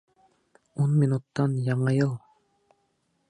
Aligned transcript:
Ун 0.85 0.95
минуттан 1.01 1.53
Яңы 1.67 1.95
йыл! 1.99 2.17